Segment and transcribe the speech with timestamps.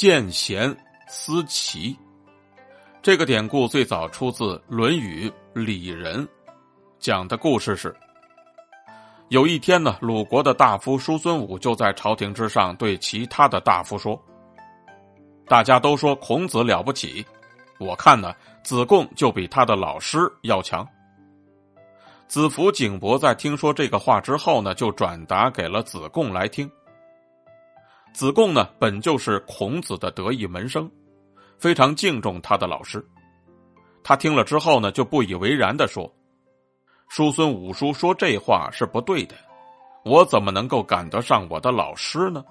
[0.00, 0.74] 见贤
[1.08, 1.94] 思齐。
[3.02, 5.30] 这个典故最早出自《论语·
[5.62, 6.26] 里仁》，
[6.98, 7.94] 讲的故事是：
[9.28, 14.18] 有一天呢，鲁国的大夫叔孙武就在朝廷之上对其他的大夫说
[15.46, 17.22] ：“大家都说孔子了不起，
[17.78, 18.32] 我看呢，
[18.64, 20.88] 子贡就比他的老师要强。”
[22.26, 26.70] 子服景伯在听说这个话之后呢，就转达给了子贡来听。
[28.12, 30.90] 子贡呢，本就是孔子的得意门生，
[31.58, 33.04] 非常敬重他的老师。
[34.02, 36.12] 他听了之后呢，就不以为然的说
[37.08, 39.34] ：“叔孙五叔说这话是不对的，
[40.04, 42.44] 我怎么能够赶得上我的老师呢？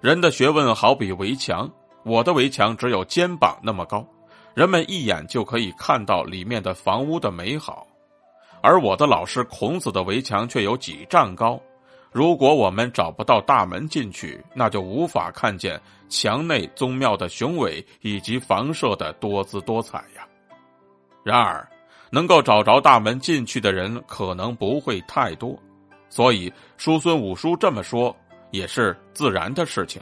[0.00, 1.70] 人的学问好比围墙，
[2.04, 4.06] 我的围墙只有肩膀那么高，
[4.54, 7.86] 人们一眼就可以看到里面的房屋的美好。”
[8.62, 11.60] 而我的老师孔子的围墙却有几丈高，
[12.14, 20.24] 如果我们找不到大门进去，那就无法看见墙内宗庙的雄伟以及房舍的多姿多彩呀。
[21.24, 21.68] 然而，
[22.10, 25.60] 能够找着大门进去的人可能不会太多，
[26.08, 28.14] 所以叔孙武叔这么说
[28.52, 30.00] 也是自然的事情。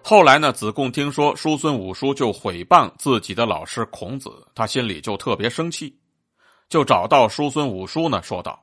[0.00, 5.92] 后来呢，子贡听说叔孙武叔就毁谤自己的老师孔子，他心里就特别生气。
[6.68, 8.62] 就找到叔孙武叔呢，说道：“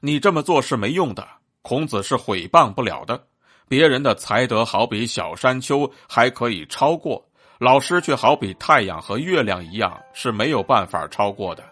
[0.00, 1.26] 你这么做是没用的，
[1.62, 3.20] 孔子是毁谤不了的。
[3.68, 7.20] 别人的才德好比小山丘，还可以超过；
[7.58, 11.64] 老师却好比太阳和月亮一样，是没有办法超过的。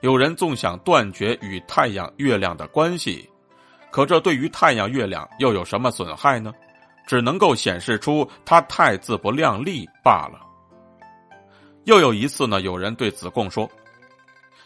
[0.00, 3.28] 有人纵想断绝与太阳、月亮的关系，
[3.90, 6.54] 可这对于太阳、月亮又有什么损害呢？
[7.06, 10.40] 只能够显示出他太自不量力罢了。”
[11.84, 13.68] 又有一次呢，有人对子贡说。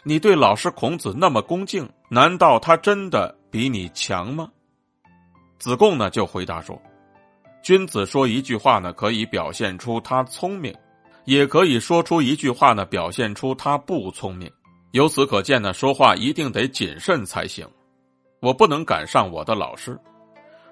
[0.07, 4.47] 你对老师孔子那么恭敬，难道他真的比你强吗？
[5.57, 6.79] 子贡呢就回答说
[7.63, 10.71] ：“君子说一句话呢，可以表现出他聪明，
[11.23, 14.47] 也可以说出一句话呢，表现出他不聪明。
[14.91, 17.67] 由此可见呢，说话一定得谨慎才行。
[18.41, 19.99] 我不能赶上我的老师，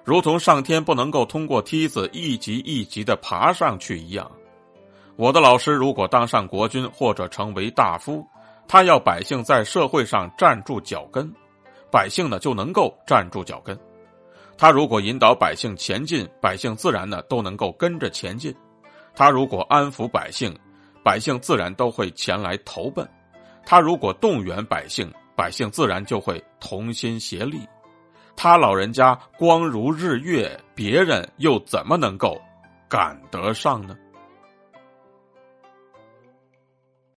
[0.04, 4.30] 如同上天不能够通过梯子一级一级的爬上去一样。
[5.16, 8.24] 我的老师如果当上国君或者成为大夫。”
[8.66, 11.32] 他要百姓在社会上站住脚跟，
[11.90, 13.78] 百姓呢就能够站住脚跟。
[14.56, 18.54] 他如果引导百姓前进，百姓自然呢都能够跟着前进。
[19.14, 20.56] 他如果安抚百姓，
[21.02, 23.08] 百姓自然都会前来投奔。
[23.66, 27.60] 他如果动员百姓，百姓自然就会同心协力。
[28.36, 32.40] 他老人家光如日月，别人又怎么能够
[32.88, 33.96] 赶得上呢？